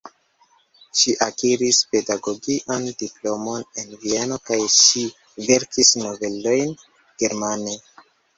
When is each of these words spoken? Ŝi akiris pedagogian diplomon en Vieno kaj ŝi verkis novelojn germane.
Ŝi 1.01 1.11
akiris 1.25 1.81
pedagogian 1.91 2.87
diplomon 3.01 3.67
en 3.83 3.93
Vieno 4.07 4.39
kaj 4.49 4.59
ŝi 4.77 5.05
verkis 5.51 5.93
novelojn 6.07 6.75
germane. 7.23 7.79